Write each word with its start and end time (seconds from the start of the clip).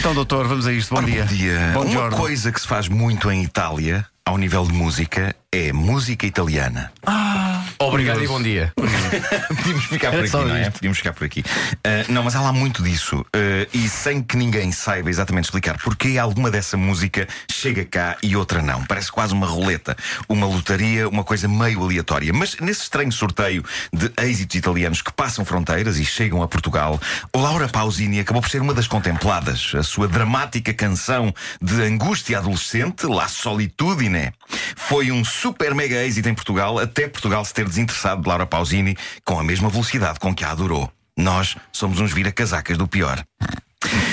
Então, 0.00 0.14
doutor, 0.14 0.48
vamos 0.48 0.66
a 0.66 0.72
isto. 0.72 0.94
Bom 0.94 1.02
Ora, 1.02 1.06
dia. 1.10 1.24
Bom 1.24 1.34
dia. 1.34 1.70
Bom 1.74 1.80
Uma 1.82 1.90
giorno. 1.90 2.16
coisa 2.16 2.50
que 2.50 2.58
se 2.58 2.66
faz 2.66 2.88
muito 2.88 3.30
em 3.30 3.42
Itália, 3.42 4.06
ao 4.24 4.38
nível 4.38 4.64
de 4.64 4.72
música, 4.72 5.36
é 5.52 5.74
música 5.74 6.24
italiana. 6.24 6.90
Obrigado 7.90 8.22
e 8.22 8.28
bom 8.28 8.40
dia. 8.40 8.72
Podíamos 9.56 9.84
ficar 9.86 10.12
por 10.12 10.24
aqui, 10.24 10.36
não 10.36 10.56
é? 10.56 10.70
Podíamos 10.70 10.98
ficar 10.98 11.12
por 11.12 11.24
aqui. 11.24 11.44
Ah, 11.84 12.04
não, 12.08 12.22
mas 12.22 12.36
há 12.36 12.40
lá 12.40 12.52
muito 12.52 12.82
disso. 12.82 13.26
Ah, 13.34 13.66
e 13.74 13.88
sem 13.88 14.22
que 14.22 14.36
ninguém 14.36 14.70
saiba 14.70 15.10
exatamente 15.10 15.46
explicar 15.46 15.76
porque 15.82 16.16
alguma 16.16 16.50
dessa 16.50 16.76
música 16.76 17.26
chega 17.50 17.84
cá 17.84 18.16
e 18.22 18.36
outra 18.36 18.62
não. 18.62 18.84
Parece 18.84 19.10
quase 19.10 19.34
uma 19.34 19.46
roleta, 19.46 19.96
uma 20.28 20.46
lotaria, 20.46 21.08
uma 21.08 21.24
coisa 21.24 21.48
meio 21.48 21.82
aleatória. 21.82 22.32
Mas 22.32 22.56
nesse 22.60 22.82
estranho 22.82 23.10
sorteio 23.10 23.64
de 23.92 24.10
êxitos 24.22 24.56
italianos 24.56 25.02
que 25.02 25.12
passam 25.12 25.44
fronteiras 25.44 25.98
e 25.98 26.04
chegam 26.04 26.42
a 26.42 26.48
Portugal, 26.48 27.00
Laura 27.34 27.68
Pausini 27.68 28.20
acabou 28.20 28.40
por 28.40 28.50
ser 28.50 28.62
uma 28.62 28.72
das 28.72 28.86
contempladas. 28.86 29.72
A 29.74 29.82
sua 29.82 30.06
dramática 30.06 30.72
canção 30.72 31.34
de 31.60 31.82
angústia 31.82 32.38
adolescente, 32.38 33.06
La 33.06 33.26
Solitudine, 33.26 34.32
foi 34.76 35.10
um 35.10 35.24
super 35.24 35.74
mega 35.74 35.96
êxito 35.96 36.28
em 36.28 36.34
Portugal, 36.34 36.78
até 36.78 37.08
Portugal 37.08 37.44
se 37.44 37.52
ter 37.52 37.66
desinteressado 37.80 38.22
de 38.22 38.28
Laura 38.28 38.46
Pausini 38.46 38.96
com 39.24 39.38
a 39.38 39.44
mesma 39.44 39.68
velocidade 39.68 40.18
com 40.18 40.34
que 40.34 40.44
a 40.44 40.50
adorou. 40.50 40.90
Nós 41.16 41.56
somos 41.72 42.00
uns 42.00 42.12
vira-casacas 42.12 42.78
do 42.78 42.86
pior. 42.86 43.22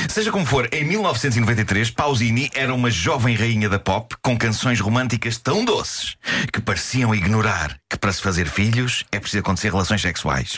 Seja 0.09 0.31
como 0.31 0.45
for, 0.45 0.67
em 0.71 0.83
1993, 0.83 1.91
Pausini 1.91 2.49
era 2.55 2.73
uma 2.73 2.89
jovem 2.89 3.35
rainha 3.35 3.69
da 3.69 3.77
pop 3.77 4.15
com 4.21 4.37
canções 4.37 4.79
românticas 4.79 5.37
tão 5.37 5.63
doces 5.63 6.15
que 6.51 6.61
pareciam 6.61 7.13
ignorar 7.13 7.77
que 7.89 7.97
para 7.97 8.11
se 8.11 8.21
fazer 8.21 8.47
filhos 8.47 9.03
é 9.11 9.19
preciso 9.19 9.41
acontecer 9.41 9.69
relações 9.69 10.01
sexuais. 10.01 10.57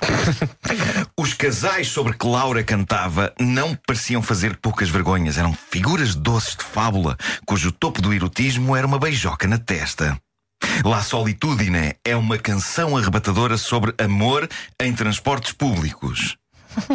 Os 1.17 1.33
casais 1.33 1.87
sobre 1.87 2.13
que 2.13 2.27
Laura 2.27 2.63
cantava 2.63 3.33
não 3.39 3.75
pareciam 3.85 4.21
fazer 4.21 4.55
poucas 4.57 4.89
vergonhas, 4.89 5.37
eram 5.37 5.53
figuras 5.53 6.15
doces 6.15 6.55
de 6.55 6.63
fábula, 6.63 7.17
cujo 7.45 7.71
topo 7.71 8.02
do 8.02 8.13
erotismo 8.13 8.75
era 8.75 8.87
uma 8.87 8.99
beijoca 8.99 9.47
na 9.47 9.57
testa. 9.57 10.17
La 10.85 11.01
Solitudine 11.01 11.95
é 12.05 12.15
uma 12.15 12.37
canção 12.37 12.95
arrebatadora 12.97 13.57
sobre 13.57 13.93
amor 13.97 14.47
em 14.79 14.93
transportes 14.93 15.51
públicos. 15.51 16.37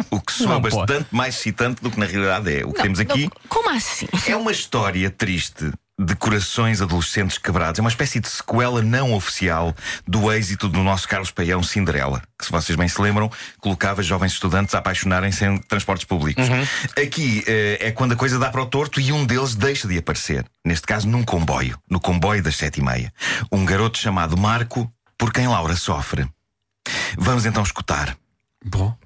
O 0.09 0.21
que 0.21 0.31
soa 0.31 0.53
Não 0.53 0.61
bastante 0.61 1.07
mais 1.11 1.35
excitante 1.35 1.81
do 1.83 1.91
que 1.91 1.99
na 1.99 2.05
realidade 2.05 2.61
é. 2.61 2.65
O 2.65 2.71
que 2.71 2.81
temos 2.81 2.99
aqui 2.99 3.29
Como 3.49 3.69
assim? 3.69 4.07
é 4.27 4.35
uma 4.35 4.51
história 4.51 5.09
triste 5.11 5.69
de 5.97 6.15
corações 6.15 6.81
adolescentes 6.81 7.37
quebrados. 7.37 7.79
É 7.79 7.81
uma 7.81 7.89
espécie 7.89 8.19
de 8.19 8.27
sequela 8.27 8.81
não 8.81 9.13
oficial 9.13 9.73
do 10.05 10.31
êxito 10.31 10.67
do 10.67 10.83
nosso 10.83 11.07
Carlos 11.07 11.31
Paião 11.31 11.63
Cinderela, 11.63 12.21
que, 12.37 12.45
se 12.45 12.51
vocês 12.51 12.77
bem 12.77 12.87
se 12.87 13.01
lembram, 13.01 13.31
colocava 13.59 14.03
jovens 14.03 14.33
estudantes 14.33 14.75
a 14.75 14.79
apaixonarem-se 14.79 15.45
em 15.45 15.57
transportes 15.57 16.05
públicos. 16.05 16.45
Aqui 17.01 17.43
eh, 17.47 17.77
é 17.79 17.91
quando 17.91 18.11
a 18.11 18.15
coisa 18.15 18.37
dá 18.37 18.49
para 18.49 18.61
o 18.61 18.65
torto 18.65 18.99
e 18.99 19.11
um 19.11 19.25
deles 19.25 19.55
deixa 19.55 19.87
de 19.87 19.97
aparecer. 19.97 20.45
Neste 20.65 20.85
caso, 20.85 21.07
num 21.07 21.23
comboio, 21.23 21.79
no 21.89 21.99
comboio 21.99 22.43
das 22.43 22.57
sete 22.57 22.81
e 22.81 22.83
meia. 22.83 23.13
Um 23.51 23.63
garoto 23.63 23.97
chamado 23.97 24.37
Marco, 24.37 24.91
por 25.17 25.31
quem 25.31 25.47
Laura 25.47 25.75
sofre. 25.75 26.27
Vamos 27.17 27.45
então 27.45 27.63
escutar. 27.63 28.15
Bom, 28.67 28.97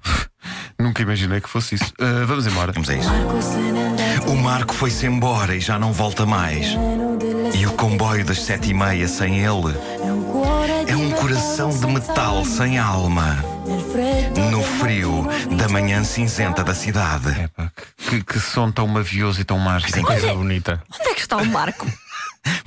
nunca 0.80 1.02
imaginei 1.02 1.40
que 1.40 1.48
fosse 1.48 1.74
isso. 1.76 1.92
Ah, 1.98 2.24
vamos 2.26 2.46
embora. 2.46 2.72
Vamos 2.72 2.88
a 2.90 2.94
isso. 2.94 3.10
O 4.26 4.36
Marco 4.36 4.74
foi-se 4.74 5.06
embora 5.06 5.54
e 5.54 5.60
já 5.60 5.78
não 5.78 5.92
volta 5.92 6.26
mais. 6.26 6.66
E 7.54 7.66
o 7.66 7.72
comboio 7.72 8.24
das 8.24 8.42
sete 8.42 8.70
e 8.70 8.74
meia 8.74 9.06
sem 9.08 9.38
ele 9.38 9.76
é 10.86 10.96
um 10.96 11.10
coração 11.12 11.70
de 11.70 11.86
metal 11.86 12.44
sem 12.44 12.78
alma. 12.78 13.44
No 14.50 14.62
frio 14.62 15.26
da 15.56 15.68
manhã 15.68 16.02
cinzenta 16.04 16.64
da 16.64 16.74
cidade. 16.74 17.28
Epá, 17.42 17.70
que, 17.96 18.22
que 18.22 18.40
som 18.40 18.70
tão 18.70 18.86
mavioso 18.86 19.40
e 19.40 19.44
tão 19.44 19.58
mágico. 19.58 19.92
Sim. 19.92 20.02
Coisa 20.02 20.34
bonita. 20.34 20.82
Onde 20.92 21.10
é 21.10 21.14
que 21.14 21.20
está 21.20 21.36
o 21.36 21.46
Marco? 21.46 21.86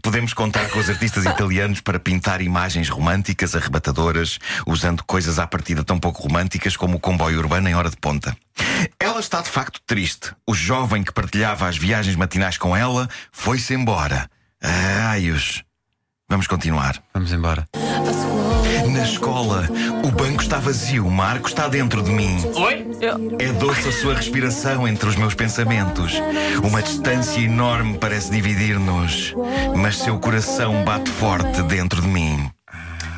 Podemos 0.02 0.34
contar 0.34 0.70
com 0.70 0.80
os 0.80 0.90
artistas 0.90 1.26
italianos 1.26 1.82
para 1.82 2.00
pintar 2.00 2.42
imagens 2.42 2.90
românticas, 2.90 3.56
arrebatadoras, 3.56 4.38
usando 4.68 5.04
coisas 5.04 5.40
à 5.40 5.48
partida 5.48 5.84
tão 5.84 6.00
pouco 6.00 6.24
românticas 6.24 6.76
como 6.76 6.98
o 6.98 7.00
comboio 7.00 7.40
urbano 7.40 7.70
em 7.70 7.76
hora 7.76 7.90
de 7.90 7.98
ponta. 7.98 8.36
Ela 9.00 9.20
está 9.20 9.42
de 9.42 9.50
facto 9.50 9.80
triste. 9.86 10.34
O 10.46 10.54
jovem 10.54 11.04
que 11.04 11.14
partilhava 11.14 11.68
as 11.68 11.78
viagens 11.78 12.16
matinais 12.16 12.58
com 12.58 12.76
ela 12.76 13.10
foi-se 13.32 13.74
embora. 13.74 14.30
Aios. 15.10 15.64
Vamos 16.30 16.48
continuar. 16.48 17.02
Vamos 17.14 17.32
embora. 17.32 17.68
Na 18.92 19.04
escola, 19.04 19.68
o 20.04 20.12
banco 20.12 20.42
está 20.42 20.60
vazio, 20.60 21.08
o 21.08 21.12
Marco 21.12 21.48
está 21.48 21.68
dentro 21.68 22.02
de 22.02 22.12
mim. 22.12 22.38
Oi? 22.56 22.86
É 23.40 23.52
doce 23.54 23.88
a 23.88 23.92
sua 23.92 24.14
respiração 24.14 24.88
entre 24.88 25.08
os 25.08 25.16
meus 25.16 25.34
pensamentos. 25.34 26.14
Uma 26.64 26.82
distância 26.82 27.40
enorme 27.40 27.98
parece 27.98 28.32
dividir-nos, 28.32 29.34
mas 29.76 29.98
seu 29.98 30.20
coração 30.20 30.84
bate 30.84 31.10
forte 31.10 31.62
dentro 31.64 32.02
de 32.02 32.08
mim. 32.08 32.50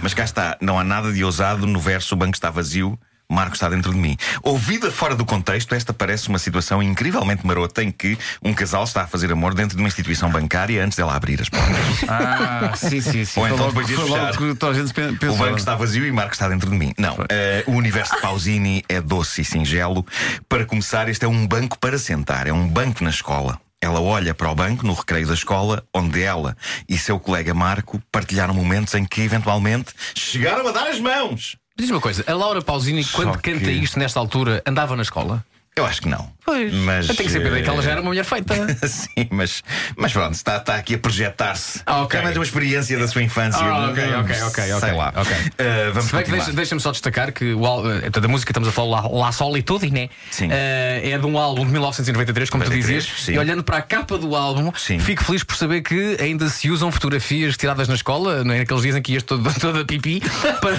Mas 0.02 0.14
cá 0.14 0.24
está, 0.24 0.58
não 0.62 0.78
há 0.80 0.84
nada 0.84 1.12
de 1.12 1.24
ousado 1.24 1.66
no 1.66 1.80
verso 1.80 2.14
O 2.14 2.18
banco 2.18 2.36
está 2.36 2.50
vazio. 2.50 2.98
Marco 3.30 3.56
está 3.56 3.70
dentro 3.70 3.92
de 3.92 3.98
mim. 3.98 4.18
Ouvida 4.44 4.92
fora 4.92 5.16
do 5.16 5.26
contexto, 5.26 5.74
esta 5.74 5.94
parece 5.94 6.30
uma 6.30 6.40
situação 6.40 6.82
incrivelmente 6.82 7.46
marota 7.46 7.84
em 7.84 7.92
que 7.92 8.18
um 8.44 8.54
casal 8.54 8.84
está 8.84 9.04
a 9.04 9.08
fazer 9.08 9.32
amor 9.32 9.54
dentro 9.54 9.76
de 9.76 9.82
uma 9.82 9.88
instituição 9.88 10.30
bancária 10.30 10.84
antes 10.84 10.98
dela 10.98 11.16
abrir 11.16 11.42
as 11.42 11.50
portas. 11.50 11.76
Ah, 12.08 12.74
sim, 12.76 13.02
sim, 13.02 13.26
sim. 13.26 13.40
Ou 13.40 13.48
então 13.48 13.68
depois 13.68 13.88
de 13.88 13.96
fechar. 13.96 14.34
O 14.42 15.36
banco 15.36 15.58
está 15.58 15.76
vazio 15.76 16.06
e 16.06 16.12
Marco 16.12 16.34
está 16.34 16.48
dentro 16.48 16.70
de 16.70 16.76
mim. 16.78 16.94
Não. 16.98 17.18
eh, 17.30 17.64
o 17.68 17.72
universo 17.72 18.16
de 18.16 18.22
Pausini 18.22 18.84
é 18.88 19.02
doce 19.02 19.42
e 19.42 19.46
singelo. 19.46 20.06
Para 20.48 20.66
começar, 20.66 21.10
este 21.10 21.26
é 21.26 21.28
um 21.28 21.48
banco 21.48 21.78
para 21.80 21.98
sentar. 21.98 22.48
É 22.48 22.54
um 22.54 22.68
banco 22.68 23.04
na 23.04 23.10
escola. 23.10 23.60
Ela 23.82 24.02
olha 24.02 24.34
para 24.34 24.50
o 24.50 24.56
banco 24.56 24.86
no 24.86 24.94
recreio 24.94 25.28
da 25.28 25.34
escola, 25.34 25.84
onde 25.94 26.22
ela 26.22 26.56
e 26.90 26.98
seu 26.98 27.20
colega 27.20 27.54
Marco 27.54 28.02
partilharam 28.12 28.54
momentos 28.54 28.94
em 28.96 29.06
que, 29.06 29.22
eventualmente, 29.22 29.94
chegaram 30.16 30.68
a 30.68 30.72
dar 30.72 30.88
as 30.88 31.00
mãos. 31.00 31.58
Diz 31.78 31.90
uma 31.90 32.00
coisa, 32.00 32.24
a 32.26 32.34
Laura 32.34 32.62
Pausini, 32.62 33.04
quando 33.04 33.38
canta 33.42 33.70
isto 33.70 34.00
nesta 34.00 34.18
altura, 34.18 34.64
andava 34.66 34.96
na 34.96 35.02
escola? 35.02 35.44
Eu 35.78 35.86
acho 35.86 36.02
que 36.04 36.08
não. 36.08 36.32
Pois. 36.46 36.74
Mas, 36.74 37.10
Eu 37.10 37.16
tenho 37.16 37.28
que 37.28 37.34
saber 37.34 37.52
eh, 37.58 37.62
que 37.62 37.68
ela 37.70 37.82
já 37.82 37.92
era 37.92 38.00
uma 38.00 38.08
mulher 38.08 38.24
feita. 38.24 38.56
Sim, 38.88 39.28
mas, 39.30 39.62
mas 39.98 40.14
pronto, 40.14 40.34
está, 40.34 40.56
está 40.56 40.76
aqui 40.78 40.96
a 40.96 40.98
projetar-se. 40.98 41.82
Ah, 41.86 42.04
ok. 42.04 42.18
É 42.18 42.24
mais 42.24 42.38
uma 42.38 42.46
experiência 42.46 42.98
da 42.98 43.06
sua 43.10 43.22
infância. 43.22 43.60
Ah, 43.62 43.90
ok, 43.90 44.04
ok, 44.16 44.42
ok, 44.44 44.64
Sei 44.64 44.74
ok, 44.74 44.92
lá. 44.94 45.12
ok. 45.14 45.34
Eh, 45.58 45.90
vamos 45.92 46.06
Se 46.06 46.12
bem 46.16 46.24
que 46.24 46.30
continuar. 46.30 46.38
deixa- 46.38 46.52
deixa-me 46.54 46.80
só 46.80 46.92
destacar 46.92 47.34
que 47.34 47.54
o 47.54 47.66
al- 47.66 47.92
eh, 47.92 48.10
da 48.10 48.26
música 48.30 48.54
que 48.54 48.58
estamos 48.58 48.70
a 48.70 48.72
falar, 48.72 49.02
La, 49.10 49.26
La 49.26 49.32
Solitude, 49.34 49.92
né? 49.92 50.08
Sim. 50.32 50.48
Eh, 50.50 51.10
é 51.12 51.18
de 51.18 51.26
um 51.26 51.38
álbum 51.38 51.66
de 51.66 51.72
1993, 51.74 52.50
como 52.50 52.64
93, 52.64 53.04
tu 53.04 53.08
dizias. 53.10 53.26
sim. 53.26 53.34
E 53.34 53.38
olhando 53.38 53.62
para 53.62 53.76
a 53.76 53.82
capa 53.82 54.18
do 54.18 54.34
álbum, 54.34 54.72
Sim. 54.78 54.98
fico 55.00 55.26
feliz 55.26 55.44
por 55.44 55.58
saber 55.58 55.82
que 55.82 56.16
ainda 56.22 56.48
se 56.48 56.70
usam 56.70 56.90
fotografias 56.90 57.58
tiradas 57.58 57.90
na 57.90 57.96
escola, 57.96 58.46
não 58.46 58.54
é? 58.54 58.60
naqueles 58.60 58.84
dias 58.84 58.96
em 58.96 59.02
que 59.02 59.12
ias 59.12 59.24
todo, 59.24 59.44
toda 59.60 59.84
pipi, 59.84 60.22
para, 60.62 60.78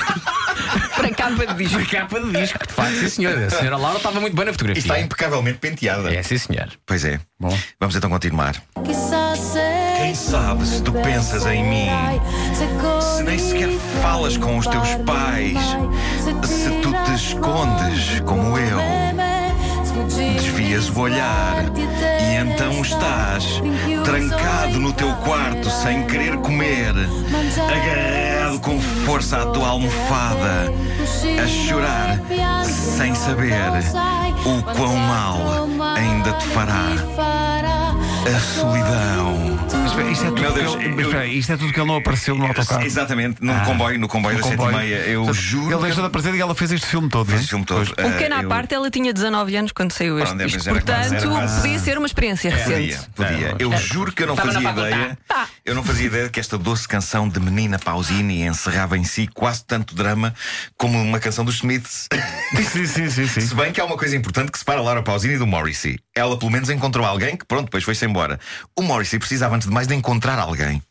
Para 1.15 1.31
capa 1.31 1.47
de 1.55 1.65
disco. 1.65 1.79
para 1.79 2.01
capa 2.01 2.21
de 2.21 2.33
disco. 2.33 2.59
De 2.67 2.73
facto, 2.73 2.95
sim, 2.97 3.09
senhora. 3.09 3.47
A 3.47 3.51
senhora 3.51 3.77
Laura 3.77 3.97
estava 3.99 4.21
muito 4.21 4.35
bem 4.37 4.45
na 4.45 4.51
E 4.51 4.55
fotografia. 4.55 4.81
está 4.81 5.01
impecavelmente 5.01 5.59
penteada. 5.59 6.13
É, 6.15 6.23
sim, 6.23 6.39
senhor. 6.39 6.69
Pois 6.85 7.05
é. 7.05 7.21
Bom. 7.39 7.57
Vamos 7.81 7.95
então 7.97 8.11
continuar. 8.11 8.55
Quem 9.97 10.15
sabe 10.15 10.67
se 10.67 10.83
tu 10.83 10.93
pensas 10.93 11.45
em 11.47 11.65
mim, 11.69 11.89
se 13.01 13.23
nem 13.23 13.39
sequer 13.39 13.71
falas 14.03 14.37
com 14.37 14.59
os 14.59 14.67
teus 14.67 14.89
pais, 15.07 15.59
se 16.47 16.71
tu 16.83 16.93
te 17.05 17.15
escondes 17.15 18.21
como 18.21 18.59
eu, 18.59 18.79
desvias 20.07 20.89
o 20.89 21.01
olhar 21.01 21.65
e 22.21 22.35
então 22.35 22.81
estás 22.83 23.63
trancado 24.05 24.79
no 24.79 24.93
teu 24.93 25.13
quarto 25.17 25.69
sem 25.71 26.07
querer 26.07 26.37
comer, 26.39 26.95
agarrado 27.59 28.61
com 28.61 28.81
força 28.81 29.43
à 29.43 29.47
tua 29.47 29.69
almofada, 29.69 30.73
a 31.43 31.47
chorar 31.47 32.21
sem 32.65 33.15
saber 33.15 33.55
o 34.45 34.63
quão 34.75 34.97
mal 34.97 35.69
ainda 35.97 36.33
te 36.33 36.47
fará 36.47 37.76
a 38.35 38.41
solidão. 38.41 39.57
Espera, 39.87 40.11
Isto 40.11 40.25
é 40.25 40.29
tudo 40.29 40.41
Meu 40.41 40.53
que 40.53 40.59
ele- 40.61 40.67
eu- 40.67 40.97
mas 40.97 41.07
espera, 41.07 41.27
isto 41.27 41.53
é 41.53 41.57
tudo 41.57 41.73
que 41.73 41.81
ele 41.81 41.87
não 41.89 41.97
apareceu 41.97 42.35
no 42.35 42.47
autocarro. 42.47 42.85
Exatamente, 42.85 43.43
num 43.43 43.55
Ah. 43.55 43.61
comboio, 43.61 43.99
no 43.99 44.09
comboio 44.09 44.37
No 44.37 44.41
das 44.43 44.51
sete 44.51 44.61
e 44.61 44.65
comboio. 44.65 44.77
meia. 44.85 44.97
Eu 44.97 45.23
Portanto, 45.25 45.43
juro. 45.43 45.73
Ele 45.75 45.83
deixou 45.83 46.03
de 46.03 46.07
aparecer 46.09 46.35
e 46.35 46.41
ela 46.41 46.55
fez 46.55 46.73
este 46.73 46.87
filme 46.87 47.09
todo. 47.09 47.29
não 47.29 47.35
é? 47.35 47.39
Este 47.39 47.51
filme 47.51 47.65
todo. 47.65 47.81
Um 47.99 48.11
pequeno 48.13 48.35
Ah, 48.35 48.39
à 48.39 48.43
eu- 48.43 48.49
parte, 48.49 48.75
ela 48.75 48.91
tinha 48.91 49.13
19 49.13 49.57
anos 49.57 49.73
quando 49.73 49.93
saiu 49.93 50.19
este 50.19 50.29
Pronto, 50.29 50.41
é, 50.41 50.45
disco. 50.47 50.59
mas 50.59 50.67
era 50.67 50.81
quase, 50.83 51.09
Portanto, 51.09 51.23
era 51.33 51.41
quase. 51.41 51.61
podia 51.61 51.79
ser 51.79 51.99
uma 51.99 52.07
experiência 52.07 52.51
recente. 52.51 52.99
Podia, 53.15 53.29
podia. 53.31 53.57
Eu 53.59 53.77
juro 53.79 54.13
que 54.13 54.23
eu 54.23 54.27
não 54.27 54.35
Estava 54.35 54.53
na 54.53 54.55
fazia 54.55 54.69
faculdade. 54.69 54.97
ideia. 55.03 55.19
Tá. 55.29 55.47
Eu 55.65 55.75
não 55.75 55.83
fazia 55.85 56.07
ideia 56.07 56.25
de 56.25 56.31
que 56.31 56.41
esta 56.41 56.59
doce 56.59 56.89
canção 56.89 57.29
de 57.29 57.39
menina 57.41 57.79
Pausini 57.79 58.43
encerrava 58.47 58.97
em 58.99 59.05
si 59.05 59.27
quase 59.33 59.65
tanto 59.65 59.95
drama 59.95 60.35
como 60.77 61.01
uma 61.01 61.19
canção 61.21 61.45
dos 61.45 61.57
Smiths. 61.57 62.07
Sim, 62.73 62.87
sim, 62.87 63.11
sim, 63.11 63.27
sim. 63.27 63.41
Se 63.47 63.55
bem 63.55 63.73
que 63.73 63.81
há 63.81 63.85
uma 63.85 63.97
coisa 63.97 64.17
importante 64.17 64.51
que 64.53 64.59
separa 64.59 64.81
a 64.81 64.83
Laura 64.83 65.03
Pausini 65.03 65.37
do 65.39 65.47
Morrissey. 65.47 65.99
Ela 66.15 66.39
pelo 66.39 66.51
menos 66.51 66.71
encontrou 66.71 67.05
alguém 67.07 67.37
que, 67.37 67.45
pronto, 67.45 67.65
depois 67.67 67.85
foi-se 67.85 68.05
embora. 68.17 68.41
O 68.75 68.83
Morrissey 68.83 69.19
precisava, 69.19 69.55
antes 69.55 69.69
de 69.69 69.75
mais, 69.75 69.87
de 69.87 69.95
encontrar 69.95 70.39
alguém. 70.39 70.83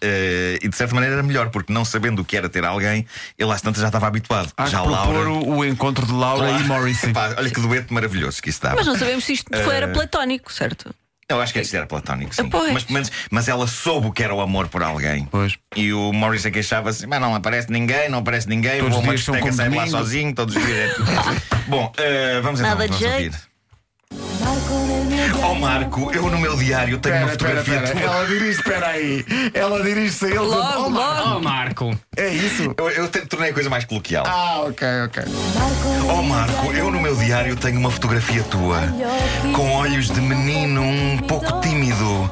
Eh, 0.00 0.58
e 0.62 0.68
de 0.68 0.76
certa 0.76 0.94
maneira 0.94 1.16
era 1.16 1.22
melhor, 1.22 1.50
porque 1.50 1.72
não 1.72 1.84
sabendo 1.84 2.22
o 2.22 2.24
que 2.24 2.36
era 2.36 2.48
ter 2.48 2.64
alguém, 2.64 3.06
ele 3.38 3.52
às 3.52 3.60
tantas 3.60 3.80
já 3.82 3.88
estava 3.88 4.06
habituado. 4.06 4.50
Há 4.56 4.66
já 4.66 4.80
que 4.80 4.86
propor 4.88 5.12
Laura. 5.12 5.30
o, 5.30 5.56
o 5.58 5.64
encontro 5.64 6.06
de 6.06 6.12
Laura 6.12 6.48
Claro. 6.48 6.64
e 6.64 6.66
Morrissey. 6.66 7.10
Epá, 7.10 7.34
olha 7.36 7.50
que 7.50 7.60
dueto 7.60 7.92
maravilhoso 7.92 8.42
que 8.42 8.48
isso 8.50 8.62
dava. 8.62 8.76
Mas 8.76 8.86
não 8.86 8.96
sabemos 8.98 9.24
se 9.24 9.34
isto 9.34 9.50
foi, 9.62 9.74
Eh, 9.74 9.76
era 9.76 9.88
platónico, 9.88 10.52
certo? 10.52 10.94
Eu 11.26 11.40
acho 11.40 11.54
que 11.54 11.60
isto 11.60 11.74
era 11.74 11.86
platónico, 11.86 12.34
sim. 12.34 12.48
Pois. 12.50 12.72
Mas, 12.72 12.84
menos- 12.86 13.10
mas 13.30 13.48
ela 13.48 13.66
soube 13.66 14.08
o 14.08 14.12
que 14.12 14.22
era 14.22 14.34
o 14.34 14.42
amor 14.42 14.68
por 14.68 14.82
alguém. 14.82 15.24
Pois. 15.30 15.56
E 15.74 15.90
o 15.92 16.12
Morrissey 16.12 16.50
queixava-se: 16.50 17.06
Mas 17.06 17.18
não 17.20 17.34
aparece 17.34 17.70
ninguém, 17.70 18.10
não 18.10 18.18
aparece 18.18 18.46
ninguém. 18.46 18.78
Todos 18.78 18.90
vou 18.90 18.98
os 19.00 19.04
uma 19.04 19.14
dias 19.14 19.24
são 19.24 19.34
discoteca, 19.34 19.56
saio 19.70 19.74
lá 19.74 19.86
sozinho, 19.86 20.34
todos 20.34 20.54
os 20.54 20.62
dias. 20.66 20.94
Bom, 21.66 21.90
eh, 21.96 22.40
vamos 22.42 22.60
então. 22.60 22.72
Nada 22.76 22.86
vamos 22.86 23.02
ouvir. 23.02 23.32
Ó 25.42 25.54
Marco, 25.54 26.10
eu 26.12 26.30
no 26.30 26.38
meu 26.38 26.56
diário 26.56 26.98
tenho 26.98 27.16
uma 27.16 27.32
Espera, 27.32 27.60
espera, 27.60 27.84
fotografia 27.84 27.92
espera. 27.94 28.08
tua. 28.08 28.16
Ela 28.16 28.26
dirige, 28.26 28.50
espera 28.58 28.86
aí. 28.88 29.24
Ela 29.52 29.82
dirige-se 29.82 30.24
a 30.24 30.28
ele. 30.28 30.38
Logo, 30.38 30.84
Oh, 30.86 30.90
Marco, 30.90 31.24
logo. 31.24 31.36
Oh, 31.36 31.40
Marco. 31.42 31.98
É 32.16 32.28
isso? 32.28 32.74
Eu, 32.76 32.90
eu 32.90 33.08
te- 33.08 33.26
tornei 33.26 33.50
a 33.50 33.54
coisa 33.54 33.68
mais 33.70 33.84
coloquial. 33.84 34.24
Ah, 34.26 34.60
ok, 34.66 34.86
ok. 35.06 35.22
Ó 36.08 36.22
Marco, 36.22 36.72
eu 36.72 36.90
no 36.90 37.00
meu 37.00 37.16
diário 37.16 37.56
tenho 37.56 37.78
uma 37.78 37.90
fotografia 37.90 38.42
tua 38.44 38.80
com 39.54 39.72
olhos 39.72 40.06
de 40.08 40.20
menino 40.20 40.82
um 40.82 41.18
pouco 41.18 41.60
tímido. 41.60 42.30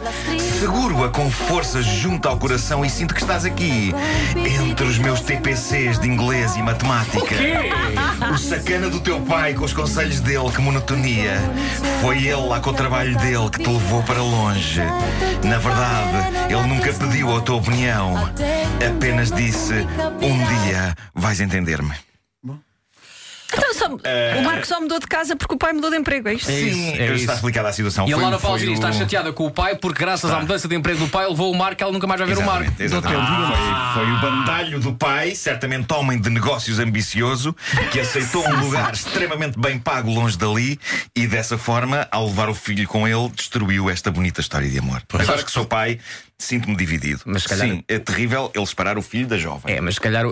Seguro-a 0.63 1.09
com 1.09 1.29
força 1.29 1.83
junto 1.83 2.29
ao 2.29 2.39
coração 2.39 2.85
e 2.85 2.89
sinto 2.89 3.15
que 3.15 3.21
estás 3.21 3.45
aqui 3.45 3.93
entre 4.61 4.87
os 4.87 4.97
meus 4.97 5.21
TPCs 5.21 5.99
de 5.99 6.07
inglês 6.07 6.55
e 6.55 6.63
matemática. 6.63 7.35
O 8.33 8.39
sacana 8.39 8.89
do 8.89 9.01
teu 9.01 9.21
pai 9.23 9.55
com 9.55 9.65
os 9.65 9.73
conselhos 9.73 10.21
dele, 10.21 10.53
que 10.55 10.61
monotonia. 10.61 11.35
Foi 12.01 12.19
ele 12.19 12.47
lá 12.47 12.61
com 12.61 12.71
o 12.71 12.75
trabalho 12.75 13.19
dele 13.19 13.51
que 13.51 13.65
te 13.65 13.69
levou 13.69 14.05
para 14.05 14.23
longe. 14.23 14.83
Na 15.43 15.59
verdade, 15.59 16.37
ele 16.49 16.69
nunca 16.69 16.93
pediu 16.93 17.37
a 17.37 17.41
tua 17.41 17.57
opinião. 17.57 18.15
Apenas 18.89 19.33
disse: 19.33 19.75
Um 20.23 20.45
dia 20.45 20.95
vais 21.13 21.41
entender-me. 21.41 22.12
Só- 23.99 24.39
O 24.41 24.45
Marco 24.45 24.67
só 24.67 24.81
mudou 24.81 24.99
de 24.99 25.07
casa 25.07 25.37
porque 25.37 25.55
o 25.55 25.59
pai 25.59 25.73
mudou 25.73 25.91
de 25.91 25.97
emprego, 25.97 26.29
é 26.29 26.35
isto? 26.35 26.51
É 26.51 26.61
isso, 26.61 26.75
Sim, 26.75 26.93
é 26.99 27.05
isso. 27.07 27.15
está 27.15 27.35
explicada 27.35 27.69
a 27.69 27.73
situação. 27.73 28.07
E 28.09 28.13
a 28.13 28.15
Foi- 28.15 28.23
Laura 28.23 28.39
foi 28.39 28.51
Pausini 28.51 28.71
o- 28.71 28.75
está 28.75 28.93
chateada 28.93 29.33
com 29.33 29.47
o 29.47 29.51
pai 29.51 29.77
porque, 29.77 30.01
graças 30.03 30.31
à 30.31 30.41
mudança 30.41 30.67
de 30.69 30.75
emprego 30.75 30.99
do 31.01 31.09
pai, 31.09 31.27
levou 31.29 31.53
o 31.53 31.57
Marco 31.57 31.81
e 31.81 31.85
ela 31.85 31.93
nunca 31.93 32.07
mais 32.07 32.21
vai 32.21 32.29
ver 32.29 32.39
o 32.39 32.43
Marco. 32.45 32.73
Exatamente, 32.79 32.83
exatamente. 32.83 33.93
Foi, 33.95 34.05
foi 34.05 34.13
o 34.13 34.21
bandalho 34.21 34.81
do 34.81 34.93
pai, 34.95 35.35
certamente 35.35 35.93
homem 35.93 36.21
de 36.21 36.31
negócios 36.31 36.79
ambicioso, 36.79 37.55
que 37.91 38.01
aceitou 38.01 38.47
um 38.49 38.61
lugar 38.61 38.93
extremamente 38.93 39.59
bem 39.59 39.79
pago 39.79 40.11
longe 40.11 40.37
dali 40.37 40.79
e 41.15 41.27
dessa 41.27 41.59
forma, 41.59 42.07
ao 42.11 42.27
levar 42.27 42.49
o 42.49 42.55
filho 42.55 42.87
com 42.87 43.07
ele, 43.07 43.29
destruiu 43.35 43.89
esta 43.91 44.11
bonita 44.11 44.41
história 44.41 44.69
de 44.69 44.79
amor. 44.79 45.03
Agora 45.13 45.43
que 45.43 45.51
sou 45.51 45.65
pai, 45.65 45.99
sinto-me 46.43 46.77
dividido. 46.77 47.21
Mas 47.25 47.47
calhar- 47.47 47.69
Sim, 47.69 47.85
é 47.89 47.99
terrível 47.99 48.51
ele 48.55 48.67
separar 48.67 48.99
o 48.99 49.03
filho 49.03 49.27
da 49.27 49.39
jovem. 49.39 49.75
É, 49.77 49.81
mas 49.81 49.95
se 49.95 50.01
calhar 50.01 50.25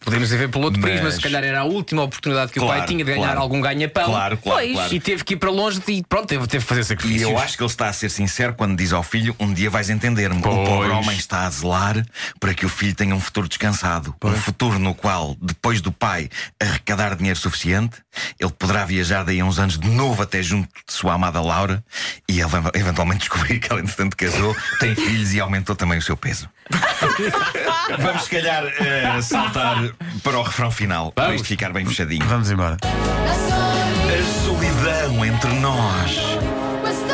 podemos 0.00 0.28
ver 0.30 0.48
pelo 0.48 0.64
outro 0.64 0.80
Mas- 0.80 0.90
prisma, 0.92 1.10
se 1.10 1.20
calhar 1.20 1.42
era 1.44 1.60
a 1.60 1.64
última 1.64 2.02
oportunidade 2.02 2.52
que 2.52 2.58
o 2.58 2.62
Claro, 2.62 2.78
pai 2.80 2.86
tinha 2.88 3.04
de 3.04 3.10
ganhar 3.10 3.24
claro. 3.26 3.40
algum 3.40 3.60
ganha-pão. 3.60 4.04
Claro, 4.06 4.36
claro, 4.38 4.58
Pois. 4.60 4.72
claro. 4.72 4.94
E 4.94 5.00
teve 5.00 5.24
que 5.24 5.34
ir 5.34 5.36
para 5.36 5.50
longe 5.50 5.80
e 5.88 6.02
pronto, 6.08 6.26
teve, 6.26 6.46
teve 6.46 6.62
que 6.64 6.68
fazer 6.68 6.80
E 6.80 6.84
sacrifícios. 6.84 7.30
eu 7.30 7.38
acho 7.38 7.56
que 7.56 7.62
ele 7.62 7.70
está 7.70 7.88
a 7.88 7.92
ser 7.92 8.10
sincero 8.10 8.54
quando 8.54 8.76
diz 8.76 8.92
ao 8.92 9.02
filho: 9.02 9.34
Um 9.38 9.52
dia 9.52 9.70
vais 9.70 9.90
entender-me. 9.90 10.38
O 10.38 10.42
pobre 10.42 10.90
homem 10.90 11.16
está 11.16 11.46
a 11.46 11.50
zelar 11.50 12.04
para 12.38 12.54
que 12.54 12.64
o 12.64 12.68
filho 12.68 12.94
tenha 12.94 13.14
um 13.14 13.20
futuro 13.20 13.48
descansado. 13.48 14.14
Um 14.22 14.32
futuro 14.34 14.78
no 14.78 14.94
qual, 14.94 15.36
depois 15.40 15.80
do 15.80 15.90
pai 15.92 16.28
arrecadar 16.60 17.14
dinheiro 17.16 17.38
suficiente, 17.38 17.96
ele 18.38 18.50
poderá 18.50 18.84
viajar 18.84 19.24
daí 19.24 19.40
a 19.40 19.44
uns 19.44 19.58
anos 19.58 19.78
de 19.78 19.88
novo 19.88 20.22
até 20.22 20.42
junto 20.42 20.68
de 20.86 20.92
sua 20.92 21.14
amada 21.14 21.40
Laura 21.40 21.82
e 22.28 22.40
ele 22.40 22.48
vai 22.48 22.62
eventualmente 22.74 23.20
descobrir 23.20 23.58
que 23.58 23.70
ela, 23.70 23.80
entretanto, 23.80 24.16
casou, 24.16 24.54
tem 24.78 24.94
filhos 24.94 25.32
e 25.34 25.39
aumentou 25.40 25.74
também 25.76 25.98
o 25.98 26.02
seu 26.02 26.16
peso. 26.16 26.48
Vamos, 27.98 28.24
se 28.24 28.30
calhar, 28.30 28.64
eh, 28.64 29.20
saltar 29.22 29.76
para 30.22 30.38
o 30.38 30.42
refrão 30.42 30.70
final, 30.70 31.10
para 31.12 31.34
isto 31.34 31.46
ficar 31.48 31.72
bem 31.72 31.84
fechadinho. 31.84 32.24
Vamos 32.26 32.50
embora. 32.50 32.76
A 32.84 34.44
solidão 34.44 35.24
entre 35.24 35.52
nós. 35.54 36.16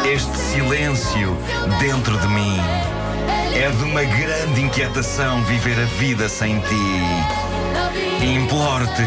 Este 0.06 0.36
silêncio 0.36 1.36
dentro 1.80 2.16
de 2.18 2.28
mim 2.28 2.58
é 3.54 3.70
de 3.70 3.82
uma 3.84 4.04
grande 4.04 4.60
inquietação 4.60 5.42
viver 5.44 5.78
a 5.80 5.84
vida 5.98 6.28
sem 6.28 6.60
ti. 6.60 8.24
Imploro-te, 8.24 9.02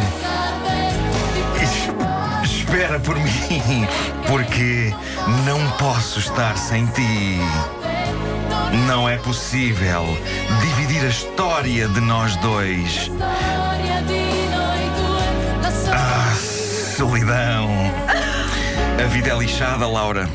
es- 1.64 2.52
espera 2.52 3.00
por 3.00 3.16
mim, 3.18 3.88
porque 4.28 4.94
não 5.46 5.70
posso 5.78 6.20
estar 6.20 6.58
sem 6.58 6.86
ti. 6.88 7.40
Não 8.72 9.10
é 9.10 9.18
possível 9.18 10.06
dividir 10.62 11.04
a 11.04 11.10
história 11.10 11.88
de 11.88 12.00
nós 12.02 12.36
dois. 12.38 13.10
Ah, 15.92 16.36
solidão. 16.96 17.70
A 19.04 19.08
vida 19.08 19.30
é 19.30 19.38
lixada, 19.38 19.88
Laura. 19.88 20.30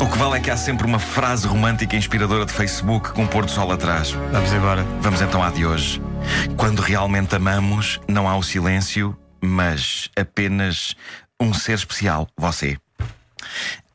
O 0.00 0.06
que 0.06 0.18
vale 0.18 0.38
é 0.38 0.40
que 0.40 0.50
há 0.50 0.56
sempre 0.56 0.86
uma 0.86 0.98
frase 0.98 1.46
romântica 1.46 1.94
e 1.94 1.98
inspiradora 1.98 2.44
de 2.44 2.52
Facebook 2.52 3.12
com 3.12 3.22
um 3.22 3.26
pôr 3.26 3.44
do 3.44 3.50
sol 3.50 3.70
atrás. 3.70 4.10
Vamos 4.32 4.52
embora. 4.52 4.84
Vamos 5.00 5.20
então 5.20 5.42
à 5.42 5.50
de 5.50 5.64
hoje. 5.64 6.00
Quando 6.56 6.80
realmente 6.80 7.34
amamos, 7.34 8.00
não 8.08 8.28
há 8.28 8.36
o 8.36 8.42
silêncio, 8.42 9.16
mas 9.40 10.08
apenas 10.16 10.96
um 11.40 11.54
ser 11.54 11.74
especial, 11.74 12.28
você. 12.36 12.76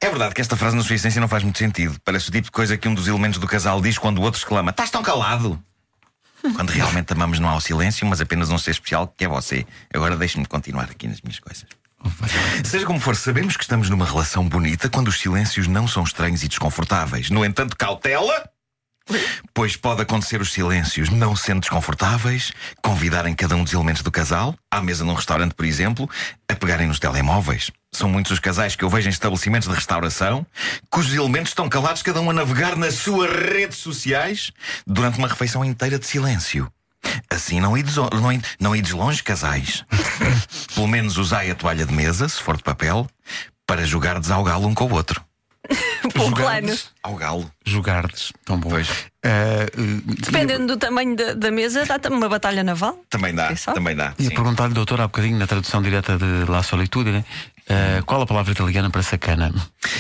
É 0.03 0.09
verdade 0.09 0.35
que 0.35 0.41
esta 0.41 0.57
frase, 0.57 0.75
na 0.75 0.83
sua 0.83 0.97
essência, 0.97 1.21
não 1.21 1.29
faz 1.29 1.44
muito 1.44 1.57
sentido. 1.57 1.95
Parece 2.03 2.27
o 2.27 2.31
tipo 2.33 2.44
de 2.44 2.51
coisa 2.51 2.77
que 2.77 2.89
um 2.89 2.94
dos 2.94 3.07
elementos 3.07 3.39
do 3.39 3.47
casal 3.47 3.79
diz 3.81 3.97
quando 3.97 4.17
o 4.17 4.21
outro 4.21 4.38
exclama: 4.38 4.71
Estás 4.71 4.91
tão 4.91 5.01
calado! 5.01 5.57
Quando 6.57 6.71
realmente 6.71 7.13
amamos, 7.13 7.39
não 7.39 7.47
há 7.47 7.55
o 7.55 7.61
silêncio, 7.61 8.05
mas 8.05 8.19
apenas 8.19 8.50
um 8.50 8.57
ser 8.57 8.71
especial, 8.71 9.07
que 9.07 9.23
é 9.23 9.29
você. 9.29 9.65
Agora 9.94 10.17
deixe-me 10.17 10.45
continuar 10.45 10.89
aqui 10.91 11.07
nas 11.07 11.21
minhas 11.21 11.39
coisas. 11.39 11.65
Seja 12.65 12.85
como 12.85 13.00
for, 13.00 13.15
sabemos 13.15 13.55
que 13.55 13.63
estamos 13.63 13.89
numa 13.89 14.05
relação 14.05 14.45
bonita 14.45 14.89
quando 14.89 15.07
os 15.07 15.17
silêncios 15.17 15.67
não 15.67 15.88
são 15.88 16.03
estranhos 16.03 16.44
e 16.44 16.50
desconfortáveis. 16.50 17.29
No 17.29 17.45
entanto, 17.45 17.77
cautela! 17.77 18.44
Pois 19.53 19.77
pode 19.77 20.01
acontecer 20.01 20.41
os 20.41 20.51
silêncios 20.51 21.09
não 21.09 21.33
sendo 21.33 21.61
desconfortáveis, 21.61 22.51
convidarem 22.81 23.33
cada 23.33 23.55
um 23.55 23.63
dos 23.63 23.71
elementos 23.71 24.01
do 24.01 24.11
casal, 24.11 24.53
à 24.69 24.81
mesa 24.81 25.05
num 25.05 25.13
restaurante, 25.13 25.53
por 25.53 25.63
exemplo, 25.63 26.09
a 26.50 26.55
pegarem 26.55 26.88
nos 26.88 27.00
telemóveis. 27.00 27.71
São 27.94 28.10
muitos 28.10 28.31
os 28.31 28.40
casais 28.40 28.75
que 28.75 28.84
eu 28.84 28.90
vejo 28.90 29.07
em 29.07 29.12
estabelecimentos 29.12 29.68
de 29.69 29.75
restauração, 29.75 30.45
cujos 30.90 31.13
elementos 31.13 31.51
estão 31.51 31.70
calados, 31.70 32.01
cada 32.01 32.20
um 32.20 32.29
a 32.29 32.34
navegar 32.34 32.75
nas 32.75 32.96
suas 32.96 33.29
redes 33.32 33.77
sociais, 33.77 34.51
durante 34.86 35.20
uma 35.20 35.27
refeição 35.27 35.63
inteira 35.63 36.00
de 36.00 36.06
silêncio. 36.08 36.67
Assim 37.29 37.60
não 37.60 37.77
ides, 37.77 37.96
não, 37.98 38.32
ides- 38.32 38.50
não 38.60 38.75
ides 38.75 38.91
longe, 38.91 39.22
casais. 39.22 39.86
Pelo 40.74 40.88
menos 40.88 41.17
usai 41.17 41.51
a 41.51 41.56
toalha 41.56 41.86
de 41.86 41.94
mesa, 41.94 42.27
se 42.27 42.41
for 42.41 42.58
de 42.58 42.63
papel, 42.63 43.08
para 43.67 43.86
jogardes 43.86 44.32
ao 44.32 44.44
galo 44.44 44.67
um 44.67 44.74
com 44.74 44.86
o 44.86 44.94
outro. 44.94 45.24
Bom 46.15 46.32
plano. 46.32 46.77
Ao 47.01 47.15
galo. 47.15 47.51
Jogardes. 47.65 48.32
Tão 48.46 48.60
bom. 48.60 48.70
Pois. 48.70 48.88
Eh, 49.24 49.65
Dependendo 50.20 50.67
do 50.67 50.77
tamanho 50.77 51.15
da, 51.15 51.34
da 51.34 51.50
mesa, 51.51 51.86
dá 51.86 51.98
também 51.98 52.17
uma 52.20 52.29
batalha 52.29 52.63
naval. 52.63 53.00
Também 53.10 53.34
dá, 53.34 53.55
sabe? 53.55 53.75
também 53.75 53.96
dá. 53.96 54.13
Sim. 54.20 54.29
perguntar-lhe, 54.29 54.74
doutor, 54.74 55.00
há 55.01 55.08
bocadinho, 55.08 55.38
na 55.38 55.48
tradução 55.48 55.82
direta 55.82 56.17
de 56.17 56.46
La 56.50 56.62
Solitude, 56.63 57.12
né? 57.12 57.24
Eh, 57.70 58.01
qual 58.05 58.22
a 58.22 58.25
palavra 58.25 58.51
italiana 58.51 58.89
para 58.89 59.01
sacana? 59.01 59.53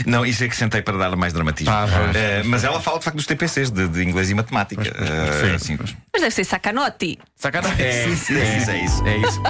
Não, 0.05 0.25
isso 0.25 0.43
é 0.43 0.49
que 0.49 0.55
sentei 0.55 0.81
para 0.81 0.97
dar 0.97 1.15
mais 1.15 1.31
dramatismo. 1.31 1.73
Ah, 1.73 1.87
pois. 1.89 2.15
Eh, 2.15 2.43
mas 2.43 2.63
ela 2.65 2.81
fala 2.81 2.99
de 2.99 3.05
facto 3.05 3.15
dos 3.17 3.25
TPCs, 3.25 3.71
de, 3.71 3.87
de 3.87 4.03
inglês 4.03 4.29
e 4.29 4.33
matemática. 4.33 4.83
Eh, 4.83 5.57
sim. 5.57 5.77
Mas 6.11 6.21
deve 6.21 6.31
ser 6.35 6.43
sacanote. 6.43 7.17
Sacana? 7.37 7.69
É, 7.79 8.03
Sim, 8.07 8.15
sim. 8.17 8.37
é 8.37 8.57
isso, 8.57 8.69
é 8.71 8.83
isso. 8.83 9.03
É 9.07 9.17
isso. 9.23 9.41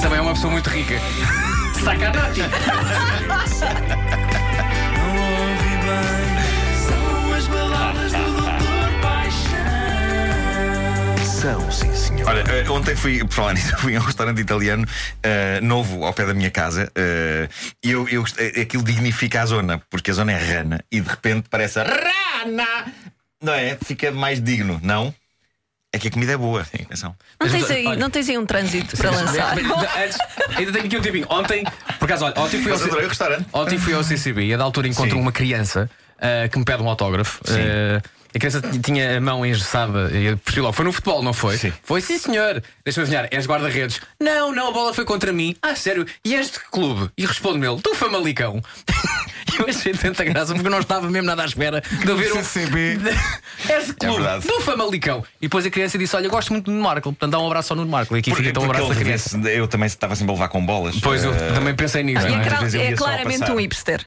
Também 0.00 0.18
é 0.18 0.22
uma 0.22 0.32
pessoa 0.32 0.50
muito 0.52 0.70
rica. 0.70 0.94
Sacanagem! 1.84 2.50
São, 11.24 11.70
sim, 11.70 11.94
senhor. 11.94 12.28
Olha, 12.28 12.40
eh, 12.50 12.68
ontem 12.70 12.96
fui, 12.96 13.18
por 13.20 13.32
falar 13.32 13.54
nisso, 13.54 13.76
fui 13.78 13.94
a 13.96 14.00
um 14.00 14.02
restaurante 14.02 14.40
italiano 14.40 14.86
eh, 15.22 15.60
novo 15.60 16.04
ao 16.04 16.12
pé 16.12 16.24
da 16.26 16.34
minha 16.34 16.50
casa 16.50 16.90
eh, 16.94 17.48
e 17.84 17.90
eu, 17.90 18.08
eu, 18.08 18.22
gost- 18.22 18.38
eh, 18.40 18.60
aquilo 18.62 18.82
dignifica 18.82 19.42
a 19.42 19.46
zona, 19.46 19.80
porque 19.90 20.10
a 20.10 20.14
zona 20.14 20.32
é 20.32 20.38
rana 20.38 20.80
e 20.90 21.00
de 21.00 21.08
repente 21.08 21.48
parece 21.50 21.78
a 21.80 21.84
rana. 21.84 22.92
Não 23.42 23.52
é? 23.52 23.76
Fica 23.84 24.10
mais 24.10 24.40
digno, 24.42 24.80
não? 24.82 25.14
É 25.96 25.98
que 25.98 26.08
a 26.08 26.10
comida 26.10 26.32
é 26.32 26.36
boa. 26.36 26.60
Atenção. 26.60 27.16
Não 27.40 27.48
Mas, 27.48 27.52
tens, 27.52 27.70
aí, 27.70 27.86
olha- 27.86 27.98
não 27.98 28.10
tens 28.10 28.28
aí 28.28 28.36
um 28.36 28.44
trânsito 28.44 28.96
para 28.98 29.10
lançar? 29.10 29.56
Antes, 29.58 30.18
ainda 30.54 30.72
tenho 30.72 30.84
aqui 30.84 30.96
um 30.98 31.00
tipinho. 31.00 31.26
Ontem, 31.30 31.64
por 31.98 32.04
acaso, 32.04 32.26
olha, 32.26 32.34
ontem 32.38 32.60
fui 32.60 32.70
ao, 32.72 32.78
restaurante. 33.08 33.46
ontem 33.50 33.78
fui 33.78 33.94
ao 33.94 34.04
CCB 34.04 34.44
e 34.44 34.52
a 34.54 34.58
da 34.58 34.64
altura 34.64 34.88
encontro 34.88 35.16
Sim. 35.16 35.22
uma 35.22 35.32
criança 35.32 35.88
ah, 36.20 36.48
que 36.48 36.58
me 36.58 36.66
pede 36.66 36.82
um 36.82 36.88
autógrafo. 36.90 37.40
Sim. 37.44 37.60
Ah, 37.60 38.02
a 38.34 38.38
criança 38.38 38.60
tinha 38.82 39.16
a 39.16 39.20
mão 39.20 39.46
engessada 39.46 40.10
e 40.12 40.26
eu 40.26 40.38
logo. 40.58 40.72
Foi 40.74 40.84
no 40.84 40.92
futebol, 40.92 41.22
não 41.22 41.32
foi? 41.32 41.56
Sim. 41.56 41.72
Foi 41.82 42.02
sim, 42.02 42.18
senhor. 42.18 42.62
Deixa-me 42.84 43.04
adivinhar, 43.04 43.28
és 43.30 43.46
guarda-redes. 43.46 44.00
Não, 44.20 44.52
não, 44.52 44.68
a 44.68 44.72
bola 44.72 44.92
foi 44.92 45.06
contra 45.06 45.32
mim. 45.32 45.56
Ah, 45.62 45.74
sério? 45.74 46.06
E 46.22 46.34
és 46.34 46.50
de 46.50 46.58
que 46.58 46.70
clube? 46.70 47.10
E 47.16 47.24
responde-me 47.24 47.66
ele, 47.66 47.80
do 47.80 47.94
Famalicão. 47.94 48.60
eu 49.62 49.68
achei 49.68 49.92
tanta 49.92 50.24
graça 50.24 50.52
porque 50.54 50.66
eu 50.66 50.70
não 50.70 50.80
estava 50.80 51.08
mesmo 51.10 51.26
nada 51.26 51.42
à 51.42 51.46
espera 51.46 51.80
de 51.80 52.10
haver 52.10 52.32
um. 52.32 52.42
CCB. 52.42 52.98
Esse 53.68 53.92
clube 53.98 54.14
verdade. 54.16 54.46
do 54.46 54.60
Famalicão. 54.60 55.24
E 55.40 55.46
depois 55.46 55.64
a 55.66 55.70
criança 55.70 55.98
disse: 55.98 56.14
Olha, 56.16 56.26
eu 56.26 56.30
gosto 56.30 56.52
muito 56.52 56.70
do 56.70 56.76
Marco, 56.80 57.10
portanto 57.12 57.30
dá 57.32 57.38
um 57.38 57.46
abraço 57.46 57.72
ao 57.72 57.76
Nuno 57.78 57.90
Marco. 57.90 58.16
E 58.16 58.20
aqui 58.20 58.30
Porque, 58.30 58.44
fica 58.44 58.50
então 58.50 58.62
um 58.62 58.66
abraço 58.70 58.88
da 58.88 58.94
criança. 58.94 59.38
eu 59.48 59.66
também 59.68 59.86
estava 59.86 60.14
sempre 60.16 60.30
a 60.32 60.34
levar 60.34 60.48
com 60.48 60.64
bolas. 60.64 60.96
Pois 61.00 61.24
eu 61.24 61.32
também 61.54 61.74
pensei 61.74 62.02
nisso. 62.02 62.26
Não 62.26 62.34
é, 62.36 62.38
é? 62.38 62.40
às 62.42 62.46
cra- 62.48 62.58
vezes 62.60 62.74
eu 62.74 62.80
é 62.80 62.90
ia 62.90 62.96
só 62.96 63.04
claramente 63.04 63.38
passar. 63.40 63.54
um 63.54 63.60
hipster. 63.60 64.04